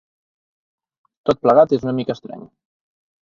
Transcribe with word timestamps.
Tot 1.29 1.41
plegat 1.45 1.77
és 1.79 1.85
una 1.87 1.95
mica 1.99 2.17
estrany. 2.17 2.47